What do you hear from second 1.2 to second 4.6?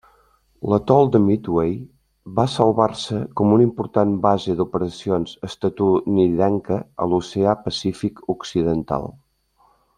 Midway va salvar-se com una important base